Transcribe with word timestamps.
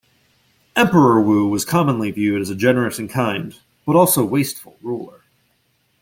Emperor 0.75 1.21
Wu 1.21 1.47
was 1.47 1.63
commonly 1.63 2.09
viewed 2.09 2.41
as 2.41 2.49
a 2.49 2.55
generous 2.55 2.97
and 2.97 3.07
kind, 3.07 3.59
but 3.85 3.95
also 3.95 4.25
wasteful, 4.25 4.75
ruler. 4.81 5.21